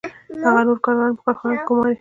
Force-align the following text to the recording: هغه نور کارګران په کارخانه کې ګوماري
هغه 0.43 0.61
نور 0.67 0.77
کارګران 0.83 1.11
په 1.17 1.21
کارخانه 1.25 1.55
کې 1.57 1.63
ګوماري 1.67 1.89